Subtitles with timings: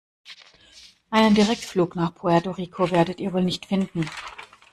[1.11, 4.09] Einen Direktflug nach Puerto Rico werdet ihr wohl nicht finden.